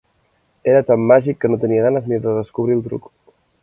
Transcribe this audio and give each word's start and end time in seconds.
Era 0.71 0.85
tan 0.87 1.05
màgic 1.13 1.39
que 1.43 1.53
no 1.53 1.61
tenia 1.67 1.87
ganes 1.91 2.11
ni 2.13 2.21
de 2.27 2.37
descobrir 2.43 2.79
el 2.81 2.87
truc. 2.91 3.17